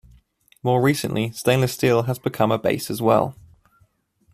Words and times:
More 0.63 0.81
recently 0.81 1.29
stainless 1.29 1.73
steel 1.73 2.01
has 2.05 2.17
become 2.17 2.51
a 2.51 2.57
base 2.57 2.89
as 2.89 3.03
well. 3.03 3.35